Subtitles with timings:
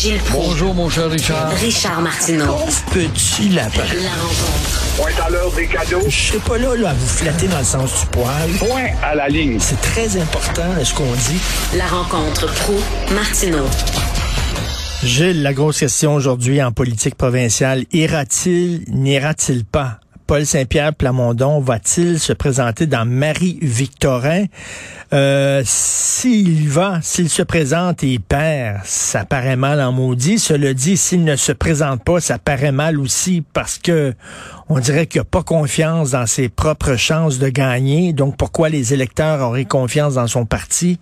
[0.00, 0.46] Gilles Proulx.
[0.46, 1.50] Bonjour, mon cher Richard.
[1.54, 2.56] Richard Martineau.
[2.92, 3.82] Petit lapin.
[3.82, 4.96] La rencontre.
[4.96, 6.04] Point à l'heure des cadeaux.
[6.08, 8.48] Je serai pas là, là à vous flatter dans le sens du poil.
[8.60, 9.58] Point à la ligne.
[9.58, 11.40] C'est très important ce qu'on dit?
[11.76, 12.74] La rencontre pro
[13.12, 13.66] martineau
[15.02, 19.98] Gilles, la grosse question aujourd'hui en politique provinciale, ira-t-il, n'ira-t-il pas?
[20.28, 24.44] Paul Saint-Pierre Plamondon va-t-il se présenter dans Marie-Victorin?
[25.14, 30.38] Euh, s'il va, s'il se présente et il perd, ça paraît mal en maudit.
[30.38, 34.12] Cela dit, s'il ne se présente pas, ça paraît mal aussi parce que
[34.68, 38.12] on dirait qu'il n'a pas confiance dans ses propres chances de gagner.
[38.12, 40.98] Donc, pourquoi les électeurs auraient confiance dans son parti?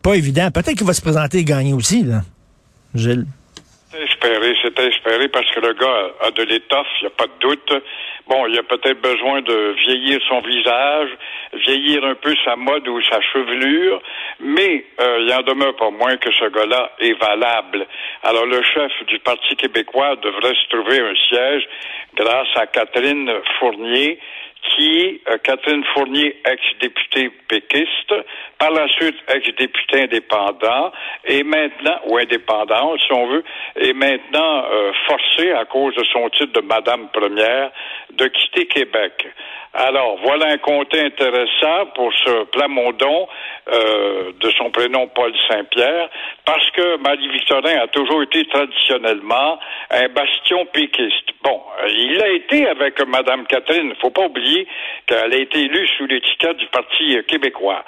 [0.00, 0.50] Pas évident.
[0.50, 2.24] Peut-être qu'il va se présenter et gagner aussi, là.
[2.94, 3.26] Gilles?
[3.92, 7.26] C'est espéré, c'est espéré parce que le gars a de l'étoffe, il n'y a pas
[7.26, 7.72] de doute.
[8.26, 11.10] Bon, il a peut-être besoin de vieillir son visage,
[11.52, 14.00] vieillir un peu sa mode ou sa chevelure,
[14.40, 17.86] mais euh, il en demeure pas moins que ce gars-là est valable.
[18.22, 21.68] Alors le chef du Parti québécois devrait se trouver un siège
[22.14, 24.18] grâce à Catherine Fournier,
[24.70, 28.14] qui euh, Catherine Fournier, ex-députée péquiste,
[28.58, 30.92] par la suite ex-députée indépendant,
[31.24, 33.44] et maintenant, ou indépendante, si on veut,
[33.76, 37.70] est maintenant euh, forcée, à cause de son titre de Madame Première,
[38.12, 39.26] de quitter Québec.
[39.74, 43.26] Alors, voilà un comté intéressant pour ce Plamondon,
[43.72, 46.10] euh, de son prénom Paul Saint-Pierre,
[46.44, 49.58] parce que Marie-Victorin a toujours été traditionnellement
[49.90, 51.30] un bastion péquiste.
[51.42, 54.51] Bon, euh, il a été avec Madame Catherine, faut pas oublier
[55.06, 57.84] qu'elle a été élue sous l'étiquette du Parti québécois.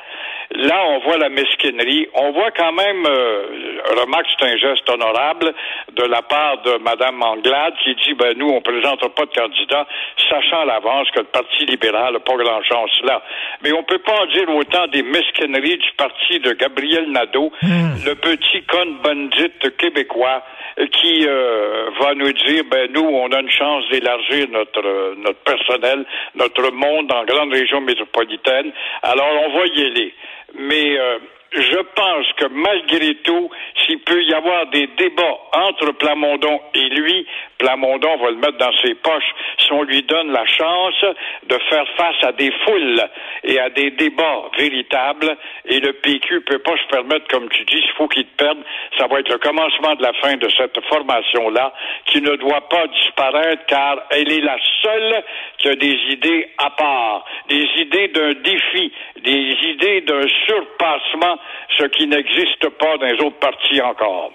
[0.51, 2.07] Là, on voit la mesquinerie.
[2.15, 5.55] On voit quand même, euh, remarque, c'est un geste honorable
[5.93, 9.35] de la part de Mme Anglade qui dit, ben nous, on ne présentera pas de
[9.35, 9.87] candidat,
[10.29, 13.23] sachant à l'avance que le Parti libéral n'a pas grand chance là.
[13.63, 18.15] Mais on peut pas en dire autant des mesquineries du parti de Gabriel Nadeau, le
[18.15, 20.43] petit con bandit québécois
[20.93, 26.05] qui euh, va nous dire, ben nous, on a une chance d'élargir notre notre personnel,
[26.35, 28.73] notre monde en grande région métropolitaine.
[29.03, 30.15] Alors on va y aller.
[30.57, 31.19] Mais euh,
[31.55, 33.51] je pense que malgré tout,
[33.85, 37.27] s'il peut y avoir des débats entre Plamondon et lui,
[37.59, 41.05] Plamondon va le mettre dans ses poches si on lui donne la chance
[41.47, 43.03] de faire face à des foules
[43.45, 45.37] et à des débats véritables.
[45.67, 48.59] Et le PQ peut pas se permettre, comme tu dis, il faut qu'il te perde.
[48.99, 51.73] Ça va être le commencement de la fin de cette formation-là
[52.07, 55.25] qui ne doit pas disparaître car elle est la seule
[55.59, 61.39] qui a des idées à part, des idées d'un défi, des idées d'un surpassement,
[61.79, 64.33] ce qui n'existe pas dans les autres partis encore.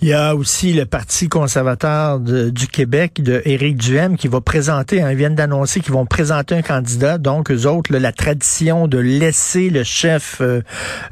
[0.00, 5.02] Il y a aussi le Parti conservateur du Québec de Éric Duhem qui va présenter,
[5.02, 7.18] hein, ils viennent d'annoncer qu'ils vont présenter un candidat.
[7.18, 10.62] Donc, eux autres, là, la tradition de laisser le chef euh,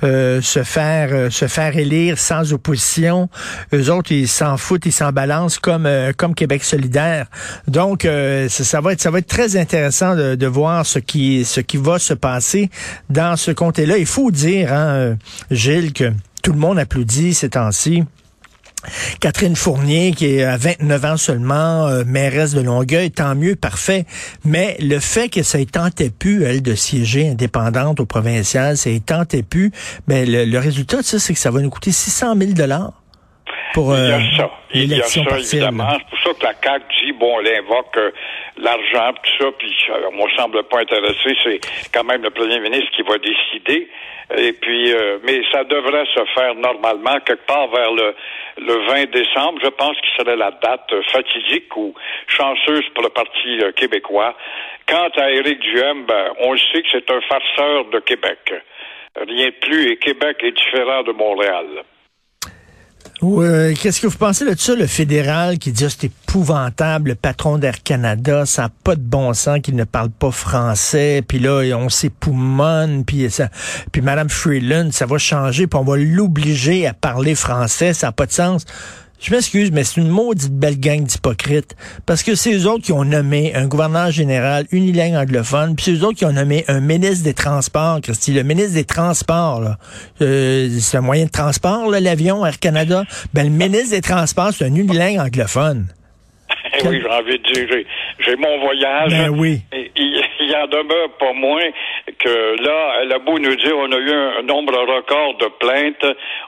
[0.05, 3.29] euh, se faire euh, se faire élire sans opposition,
[3.75, 7.27] eux autres, ils s'en foutent, ils s'en balancent comme comme Québec solidaire.
[7.69, 11.45] Donc, ça, ça, va être ça va être très intéressant de, de, voir ce qui
[11.45, 12.71] ce qui va se passer
[13.11, 13.99] dans ce comté-là.
[13.99, 15.17] Il faut dire, hein,
[15.51, 16.13] Gilles, que
[16.43, 18.05] tout le monde applaudit ces temps-ci.
[19.21, 24.07] Catherine Fournier, qui est à 29 ans seulement, euh, mairesse de Longueuil, tant mieux, parfait.
[24.45, 28.91] Mais le fait que ça ait tenté plus, elle, de siéger indépendante au provincial, ça
[28.91, 29.73] ait tenté plus,
[30.07, 32.53] mais le, le résultat de ça, c'est que ça va nous coûter 600 000
[33.77, 34.51] pour Il y a euh, ça.
[34.73, 35.61] Il y a l'élection ça, partielle.
[35.61, 35.93] évidemment.
[35.99, 38.11] C'est pour ça que la CAQ dit, bon, elle invoque euh,
[38.57, 41.37] l'argent, tout ça, puis euh, moi, je semble pas intéressé.
[41.45, 41.61] C'est
[41.93, 43.91] quand même le premier ministre qui va décider.
[44.39, 48.15] Et puis, euh, mais ça devrait se faire normalement quelque part vers le,
[48.57, 49.61] le 20 décembre.
[49.63, 51.95] Je pense que serait la date euh, fatidique ou
[52.29, 54.35] chanceuse pour le Parti québécois.
[54.89, 58.55] Quant à Éric Duhem, ben, on le sait que c'est un farceur de Québec.
[59.17, 61.85] Rien de plus, et Québec est différent de Montréal.
[63.27, 67.15] Ouais, Qu'est-ce que vous pensez de ça, le fédéral qui dit ah, c'est épouvantable, le
[67.17, 71.41] patron d'Air Canada, ça n'a pas de bon sens qu'il ne parle pas français, puis
[71.41, 73.49] là, on s'époumonne, puis ça,
[73.91, 78.13] puis Madame Freeland, ça va changer, puis on va l'obliger à parler français, ça n'a
[78.13, 78.65] pas de sens.
[79.19, 81.75] Je m'excuse, mais c'est une maudite belle gang d'hypocrites.
[82.05, 85.93] Parce que c'est eux autres qui ont nommé un gouverneur général unilingue anglophone, puis c'est
[85.93, 88.33] eux autres qui ont nommé un ministre des Transports, Christy.
[88.33, 89.79] Le ministre des Transports, là,
[90.21, 93.05] euh, c'est un moyen de transport, l'avion, Air Canada.
[93.33, 95.87] Ben, le ministre des Transports, c'est un unilingue anglophone.
[96.83, 97.87] Eh oui, j'ai envie de dire, j'ai-
[98.21, 99.11] j'ai mon voyage.
[99.11, 99.59] Ben oui.
[99.73, 101.69] Et il, il en demeure pas moins
[102.19, 106.07] que là, elle a beau nous dire on a eu un nombre record de plaintes.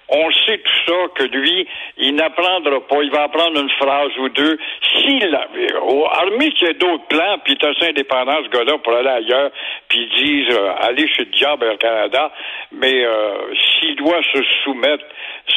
[0.09, 1.67] On sait tout ça que lui,
[1.99, 3.03] il n'apprendra pas.
[3.03, 4.59] Il va apprendre une phrase ou deux.
[4.95, 5.47] S'il a,
[5.83, 6.09] au-
[6.39, 9.51] qu'il y ait d'autres plans, puis il est assez indépendant, ce gars-là, pour aller ailleurs,
[9.89, 12.31] puis ils disent euh, aller chez le diable au Canada.
[12.73, 13.35] Mais euh,
[13.81, 15.05] s'il doit se soumettre,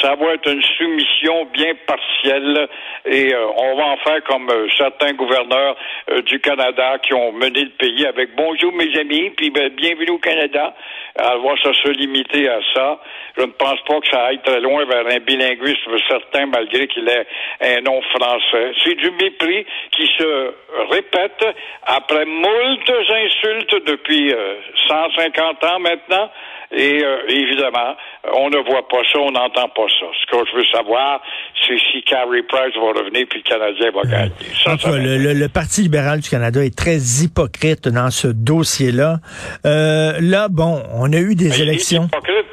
[0.01, 2.67] ça va être une soumission bien partielle
[3.05, 5.75] et euh, on va en faire comme euh, certains gouverneurs
[6.09, 10.11] euh, du Canada qui ont mené le pays avec bonjour mes amis, puis ben, bienvenue
[10.11, 10.73] au Canada.
[11.17, 12.99] Alors ça se limiter à ça.
[13.37, 17.07] Je ne pense pas que ça aille très loin vers un bilinguisme certain malgré qu'il
[17.07, 17.27] ait
[17.61, 18.71] un nom français.
[18.83, 20.53] C'est du mépris qui se
[20.89, 21.45] répète
[21.83, 24.55] après moultes insultes depuis euh,
[24.87, 26.29] 150 ans maintenant.
[26.73, 27.95] Et euh, évidemment,
[28.33, 30.05] on ne voit pas ça, on n'entend pas ça.
[30.21, 31.21] Ce que je veux savoir,
[31.67, 34.31] c'est si Carrie Price va revenir puis le Canadien va gagner.
[34.63, 37.89] Ça, En ça tout cas, le, le- le Parti libéral du Canada est très hypocrite
[37.89, 39.17] dans ce dossier-là.
[39.65, 42.07] Euh, là, bon, on a eu des Mais élections.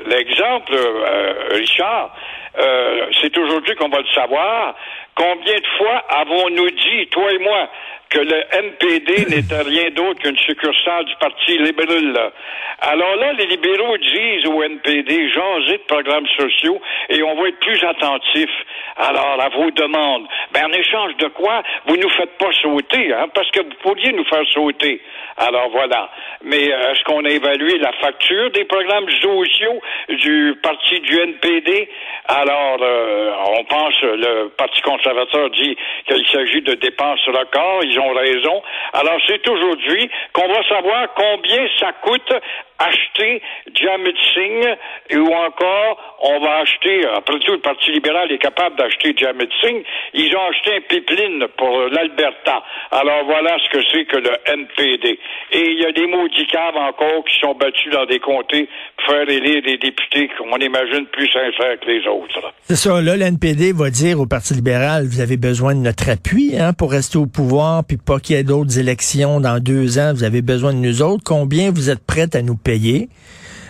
[0.06, 2.14] L'exemple, euh, Richard,
[2.58, 4.74] euh, c'est aujourd'hui qu'on va le savoir.
[5.14, 7.68] Combien de fois avons-nous dit, toi et moi,
[8.10, 12.32] que le NPD n'était rien d'autre qu'une succursale du Parti libéral?
[12.80, 17.58] Alors là, les libéraux disent au NPD, jasez de programmes sociaux et on va être
[17.58, 18.50] plus attentif
[18.96, 20.26] alors à vos demandes.
[20.52, 24.12] Ben, en échange de quoi, vous nous faites pas sauter, hein, parce que vous pourriez
[24.12, 25.00] nous faire sauter.
[25.36, 26.10] Alors voilà.
[26.42, 31.88] Mais euh, est-ce qu'on a évalué la facture des programmes sociaux du parti du NPD?
[32.26, 35.76] Alors, euh, on pense, le Parti conservateur dit
[36.06, 38.62] qu'il s'agit de dépenses records, ont.
[38.92, 42.32] Alors, c'est aujourd'hui qu'on va savoir combien ça coûte
[42.78, 43.42] acheter
[43.74, 44.76] Jamit Singh
[45.18, 49.82] ou encore on va acheter, après tout le Parti libéral est capable d'acheter Jamit Singh,
[50.14, 52.62] ils ont acheté un pipeline pour l'Alberta.
[52.90, 55.18] Alors voilà ce que c'est que le NPD.
[55.52, 59.14] Et il y a des maudits caves encore qui sont battus dans des comtés pour
[59.14, 62.52] faire élire des députés qu'on imagine plus sincères que les autres.
[62.62, 66.10] C'est ça, là, le NPD va dire au Parti libéral, vous avez besoin de notre
[66.10, 69.98] appui hein, pour rester au pouvoir, puis pas qu'il y ait d'autres élections dans deux
[69.98, 71.22] ans, vous avez besoin de nous autres.
[71.24, 72.56] Combien vous êtes prêts à nous?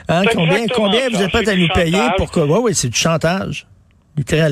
[0.09, 2.15] Hein, C'est combien combien vous êtes prêts à nous payer chantage.
[2.17, 2.41] pour que...
[2.41, 3.67] Oui, oui, c'est du chantage,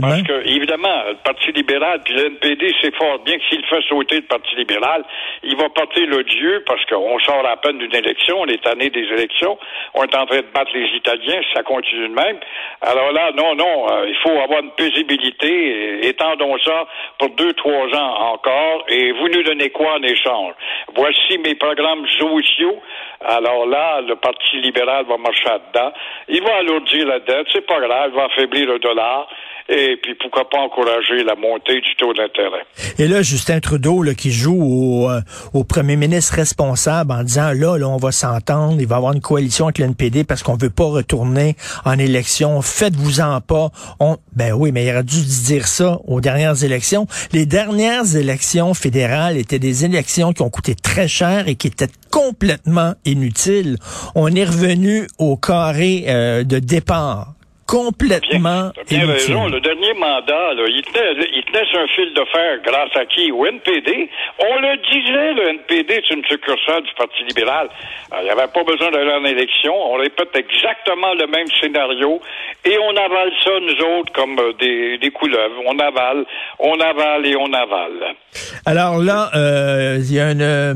[0.00, 3.82] Parce que, évidemment, le Parti libéral puis le NPD, c'est fort bien que s'il fait
[3.88, 5.04] sauter le Parti libéral,
[5.42, 9.04] il va porter l'odieux parce qu'on sort à peine d'une élection, on est année des
[9.04, 9.58] élections,
[9.94, 12.38] on est en train de battre les Italiens, ça continue de même.
[12.80, 16.86] Alors là, non, non, euh, il faut avoir une paisibilité, et étendons ça
[17.18, 20.54] pour deux, trois ans encore, et vous nous donnez quoi en échange?
[20.94, 22.80] Voici mes programmes sociaux.
[23.20, 25.92] Alors là, le Parti libéral va marcher dedans.
[26.28, 29.28] Il va alourdir la dette, c'est pas grave, il va affaiblir le dollar.
[29.68, 32.64] Et puis, pourquoi pas encourager la montée du taux d'intérêt?
[32.98, 35.20] Et là, Justin Trudeau, là, qui joue au, euh,
[35.68, 39.20] premier ministre responsable en disant, là, là, on va s'entendre, il va y avoir une
[39.20, 42.62] coalition avec le NPD parce qu'on veut pas retourner en élection.
[42.62, 43.70] Faites-vous-en pas.
[44.34, 47.06] Ben oui, mais il aurait dû dire ça aux dernières élections.
[47.32, 51.90] Les dernières élections fédérales étaient des élections qui ont coûté très cher et qui étaient
[52.10, 53.78] complètement inutiles.
[54.14, 57.35] On est revenu au carré euh, de départ.
[57.66, 59.34] Complètement bien inutile.
[59.34, 59.48] raison.
[59.48, 63.04] Le dernier mandat, là, il, tenait, il tenait sur un fil de fer grâce à
[63.06, 63.32] qui?
[63.32, 64.08] Au NPD.
[64.38, 67.68] On le disait, le NPD, c'est une succursale du Parti libéral.
[68.10, 69.74] Alors, il n'y avait pas besoin d'aller en élection.
[69.74, 72.20] On répète exactement le même scénario
[72.64, 75.60] et on avale ça, nous autres, comme euh, des, des couleuvres.
[75.66, 76.24] On avale,
[76.60, 78.14] on avale et on avale.
[78.64, 80.74] Alors là, euh, il y a une, euh,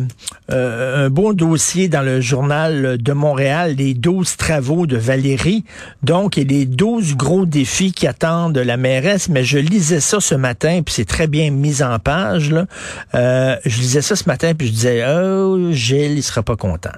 [0.51, 5.65] un bon dossier dans le journal de Montréal, les 12 travaux de Valérie.
[6.03, 9.29] Donc, et les 12 gros défis qui attendent la mairesse.
[9.29, 12.51] Mais je lisais ça ce matin, puis c'est très bien mis en page.
[12.51, 12.65] Là.
[13.15, 16.97] Euh, je lisais ça ce matin, puis je disais, oh, Gilles, il sera pas content.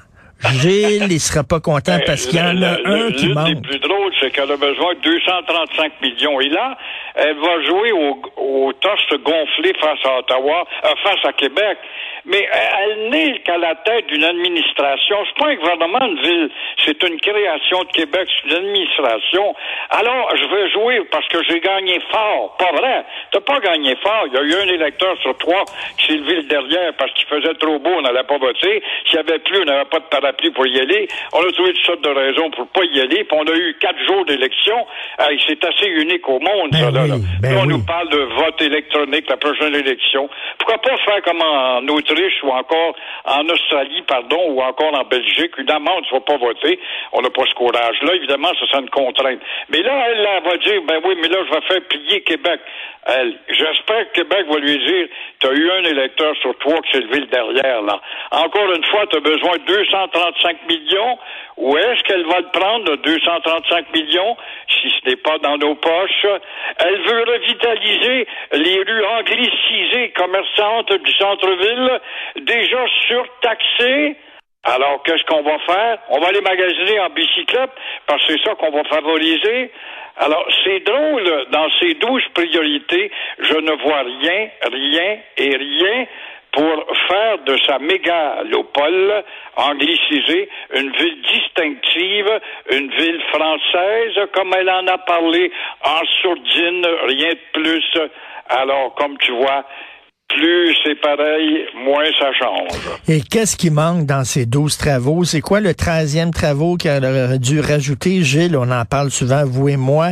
[0.60, 3.34] Gilles, il sera pas content parce qu'il y en a Le- un le- qui L'une
[3.44, 3.62] des manque.
[3.62, 6.40] plus drôles, c'est qu'elle a besoin de 235 millions.
[6.40, 6.76] Et là,
[7.14, 11.78] elle va jouer au, au torse gonflé face à Ottawa, euh, face à Québec.
[12.24, 15.16] Mais elle n'est qu'à la tête d'une administration.
[15.26, 16.50] C'est pas un gouvernement de ville.
[16.84, 18.28] C'est une création de Québec.
[18.28, 19.54] C'est une administration.
[19.90, 22.56] Alors, je veux jouer parce que j'ai gagné fort.
[22.58, 23.04] Pas vrai.
[23.32, 24.24] T'as pas gagné fort.
[24.26, 25.64] Il y a eu un électeur sur trois
[25.98, 27.90] qui s'est levé le derrière parce qu'il faisait trop beau.
[27.90, 28.82] On n'allait pas voter.
[29.06, 31.08] S'il y avait plus, on n'avait pas de parapluie pour y aller.
[31.32, 33.24] On a trouvé toutes sortes de raisons pour pas y aller.
[33.24, 34.86] Puis on a eu quatre jours d'élection.
[35.48, 37.02] C'est assez unique au monde, Ben ça, là.
[37.02, 37.16] oui, là.
[37.42, 37.68] ben on oui.
[37.68, 40.28] nous parle de vote électronique, la prochaine élection.
[40.58, 42.11] Pourquoi pas faire comme en Autriche
[42.42, 46.78] ou encore en Australie, pardon, ou encore en Belgique, une amende, tu vas pas voter.
[47.12, 48.14] On n'a pas ce courage-là.
[48.14, 49.40] Évidemment, ça sera une contrainte.
[49.68, 52.60] Mais là, elle, elle va dire, ben oui, mais là, je vais faire plier Québec.
[53.06, 55.08] Elle, j'espère que Québec va lui dire,
[55.40, 58.00] tu as eu un électeur sur trois qui s'est levé le derrière, là.
[58.30, 61.18] Encore une fois, tu as besoin de 235 millions.
[61.56, 64.36] Où est-ce qu'elle va le prendre, le 235 millions,
[64.68, 66.26] si ce n'est pas dans nos poches?
[66.78, 72.00] Elle veut revitaliser les rues anglicisées commerçantes du centre-ville,
[72.36, 74.16] déjà surtaxées.
[74.64, 75.98] Alors, qu'est-ce qu'on va faire?
[76.10, 77.70] On va les magasiner en bicyclette,
[78.06, 79.72] parce que c'est ça qu'on va favoriser.
[80.18, 86.06] Alors, c'est drôle, dans ces douze priorités, je ne vois rien, rien et rien
[86.52, 89.24] pour faire de sa mégalopole
[89.56, 92.40] anglicisée une ville distinctive,
[92.70, 95.50] une ville française, comme elle en a parlé,
[95.82, 97.98] en sourdine, rien de plus.
[98.50, 99.64] Alors, comme tu vois,
[100.36, 102.98] plus c'est pareil, moins ça change.
[103.08, 105.24] Et qu'est-ce qui manque dans ces 12 travaux?
[105.24, 108.22] C'est quoi le 13e travaux qu'elle aurait dû rajouter?
[108.22, 110.10] Gilles, on en parle souvent, vous et moi,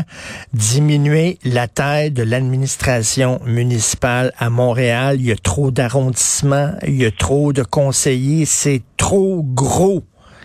[0.52, 5.16] diminuer la taille de l'administration municipale à Montréal.
[5.18, 10.02] Il y a trop d'arrondissements, il y a trop de conseillers, c'est trop gros.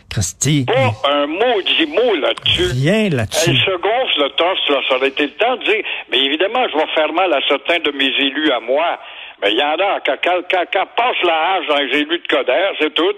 [0.07, 2.67] Christy, Pas un maudit mot là-dessus.
[2.71, 3.49] rien là-dessus.
[3.49, 6.61] Elle se gonfle le torse, là, ça aurait été le temps de dire, mais évidemment,
[6.71, 8.97] je vais faire mal à certains de mes élus à moi.
[9.45, 12.17] Mais il y en a, quand, quand, quand, quand passe la hache dans les élus
[12.17, 13.13] de Coder, c'est tout.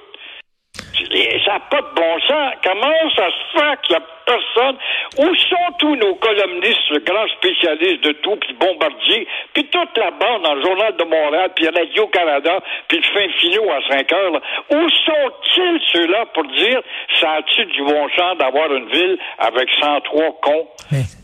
[1.13, 2.53] Et ça n'a pas de bon sens.
[2.61, 4.77] Comment ça se fait que la personne...
[5.19, 10.43] Où sont tous nos columnistes, grands spécialistes de tout, puis Bombardier, puis toute la bande
[10.43, 14.41] dans le Journal de Montréal, puis Radio-Canada, puis le fin finot à 5 heures, là.
[14.71, 16.81] Où sont-ils ceux-là pour dire
[17.21, 20.67] ça a-tu du bon sens d'avoir une ville avec 103 cons?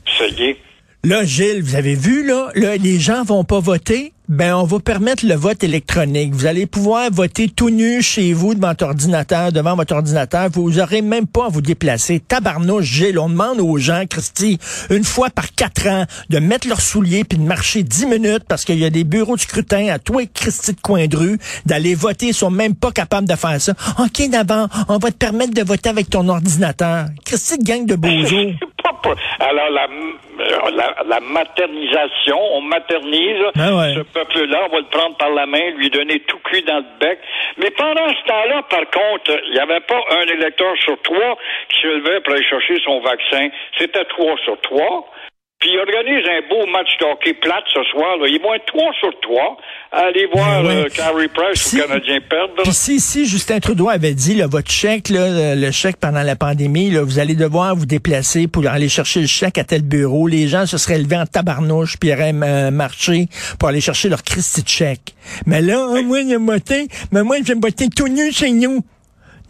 [0.08, 0.73] Ça y est.
[1.06, 4.14] Là, Gilles, vous avez vu, là, là, les gens vont pas voter.
[4.30, 6.34] Ben, on va permettre le vote électronique.
[6.34, 10.48] Vous allez pouvoir voter tout nu chez vous devant votre ordinateur, devant votre ordinateur.
[10.54, 12.22] Vous aurez même pas à vous déplacer.
[12.22, 14.58] Tabarnouche, Gilles, on demande aux gens, Christy,
[14.92, 18.64] une fois par quatre ans, de mettre leurs souliers puis de marcher dix minutes parce
[18.64, 21.06] qu'il y a des bureaux de scrutin à toi, Christy de coin
[21.66, 22.28] d'aller voter.
[22.28, 23.74] Ils sont même pas capables de faire ça.
[24.00, 27.08] OK, d'abord, on va te permettre de voter avec ton ordinateur.
[27.26, 27.96] Christy gang de
[29.04, 29.88] pour- Alors, la,
[30.72, 33.94] la, la maternisation, on maternise Ah ouais.
[33.96, 36.86] ce peuple-là, on va le prendre par la main, lui donner tout cuit dans le
[37.00, 37.20] bec.
[37.58, 41.38] Mais pendant ce temps-là, par contre, il n'y avait pas un électeur sur trois
[41.70, 43.50] qui se levait pour aller chercher son vaccin.
[43.78, 45.10] C'était trois sur trois.
[45.64, 48.18] Puis il organise un beau match de hockey plate ce soir.
[48.18, 48.28] Là.
[48.28, 49.56] Ils vont être trois sur trois.
[49.94, 50.76] Allez voir Ben ouais.
[50.84, 52.64] euh, Carey Price Si- ou Canadien perdre.
[52.64, 56.36] Puis si, si Justin Trudeau avait dit, là, votre chèque, là, le chèque pendant la
[56.36, 60.28] pandémie, là, vous allez devoir vous déplacer pour aller chercher le chèque à tel bureau,
[60.28, 63.28] les gens se seraient levés en tabarnouche puis auraient euh, marché
[63.58, 65.14] pour aller chercher leur Christy de chèque.
[65.46, 68.82] Mais là, hein, moi, j'ai voté, mais moi, j'ai voté tout nu chez nous.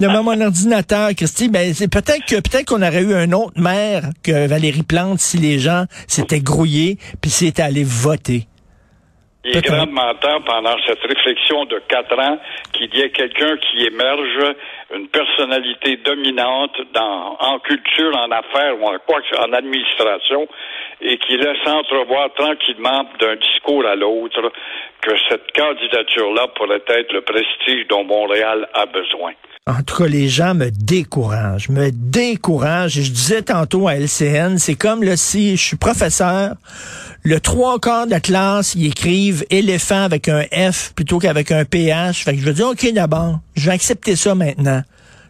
[0.04, 4.02] Devant mon ordinateur, Christy, ben c'est peut-être que peut-être qu'on aurait eu un autre maire
[4.22, 8.48] que Valérie Plante si les gens s'étaient grouillés puis s'étaient allés voter.
[9.46, 9.74] Il est Peut-être.
[9.74, 12.38] grandement temps, pendant cette réflexion de quatre ans,
[12.74, 14.56] qu'il y ait quelqu'un qui émerge,
[14.94, 20.48] une personnalité dominante dans, en culture, en affaires ou en quoi en administration,
[21.02, 24.52] et qui laisse entrevoir tranquillement d'un discours à l'autre
[25.02, 29.34] que cette candidature-là pourrait être le prestige dont Montréal a besoin.
[29.66, 33.02] En tout cas, les gens me découragent, me découragent.
[33.02, 36.56] Je disais tantôt à LCN, c'est comme là, si je suis professeur,
[37.24, 41.64] le trois quarts de la classe, ils écrivent éléphant avec un F plutôt qu'avec un
[41.64, 42.26] PH.
[42.26, 44.83] Fait que je veux dire, OK, d'abord, je vais accepter ça maintenant.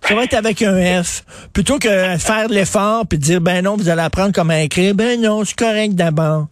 [0.08, 1.24] Ça va être avec un F.
[1.54, 4.94] Plutôt que faire de l'effort puis dire, ben non, vous allez apprendre comment écrire.
[4.96, 6.48] Ben non, c'est correct d'abord.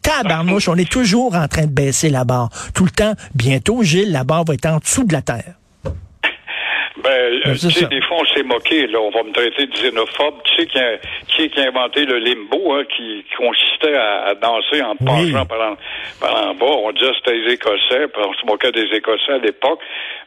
[0.00, 2.48] Tabarnouche, on est toujours en train de baisser la barre.
[2.74, 3.14] Tout le temps.
[3.34, 5.54] Bientôt, Gilles, la barre va être en dessous de la terre.
[7.02, 9.32] Ben, euh, Ben, tu c'est sais, des fois, on s'est moqué, là, on va me
[9.32, 10.34] traiter de xénophobe.
[10.44, 10.96] Tu sais qui a,
[11.28, 14.92] qui, est qui a inventé le limbo, hein, qui, qui consistait à, à danser en
[15.00, 15.30] Oui.
[15.32, 15.76] penchant par en,
[16.20, 16.64] par en bas.
[16.84, 19.80] On disait que c'était les Écossais, puis on se moquait des Écossais à l'époque,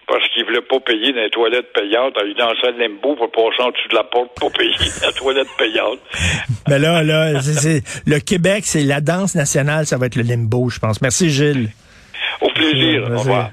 [0.07, 2.13] parce qu'ils voulaient pas payer dans les toilettes payantes.
[2.25, 5.47] Ils dansaient le limbo pour passer en dessous de la porte pour payer la toilette
[5.57, 5.99] payante.
[6.67, 10.69] Mais là, là, c'est- le Québec, c'est la danse nationale, ça va être le limbo,
[10.69, 11.01] je pense.
[11.01, 11.69] Merci, Gilles.
[12.41, 13.09] Au plaisir.
[13.11, 13.49] Au revoir.